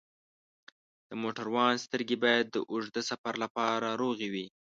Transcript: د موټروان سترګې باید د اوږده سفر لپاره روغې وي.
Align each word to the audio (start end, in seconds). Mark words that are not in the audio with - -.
د 1.09 1.11
موټروان 1.21 1.73
سترګې 1.85 2.17
باید 2.23 2.45
د 2.51 2.57
اوږده 2.71 3.01
سفر 3.09 3.33
لپاره 3.43 3.87
روغې 4.01 4.27
وي. 4.33 4.47